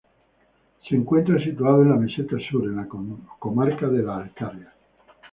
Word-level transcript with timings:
Se 0.87 0.95
encuentra 0.95 1.37
situado 1.37 1.83
en 1.83 1.89
la 1.91 1.95
Meseta 1.95 2.35
Sur, 2.49 2.63
en 2.63 2.75
la 2.77 2.87
comarca 3.37 3.87
de 3.87 4.01
La 4.01 4.17
Alcarria. 4.17 4.73